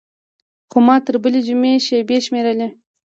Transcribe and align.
خو 0.69 0.77
ما 0.87 0.95
تر 1.05 1.15
بلې 1.23 1.41
جمعې 1.47 1.75
شېبې 1.87 2.17
شمېرلې. 2.25 2.67